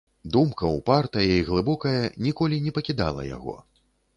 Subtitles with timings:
[0.35, 1.93] Думка, упартая і глыбокая,
[2.29, 3.55] ніколі не пакідала яго.